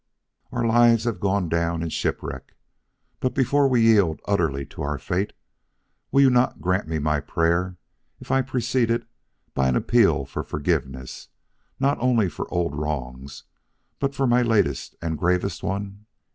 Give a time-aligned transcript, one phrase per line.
[0.51, 2.55] Our lives have gone down in shipwreck;
[3.19, 5.31] but before we yield utterly to our fate,
[6.11, 7.77] will you not grant me my prayer
[8.19, 9.07] if I precede it
[9.53, 11.27] by an appeal for forgiveness
[11.79, 13.43] not only for old wrongs
[13.99, 16.07] but for my latest and gravest one?